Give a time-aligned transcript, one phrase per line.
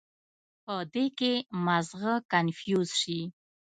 [0.65, 1.33] پۀ دې کښې
[1.65, 3.19] مازغه کنفيوز شي